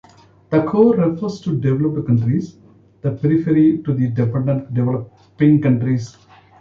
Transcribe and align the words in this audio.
The 0.49 0.63
core 0.63 0.95
refers 0.95 1.41
to 1.41 1.55
developed 1.59 2.07
countries, 2.07 2.57
the 3.01 3.11
periphery 3.11 3.83
to 3.83 3.93
the 3.93 4.07
dependent 4.09 4.73
developing 4.73 5.61
countries. 5.61 6.17